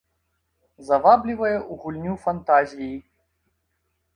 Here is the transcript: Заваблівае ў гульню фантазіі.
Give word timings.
Заваблівае 0.87 1.53
ў 1.57 1.73
гульню 1.83 2.13
фантазіі. 2.27 2.91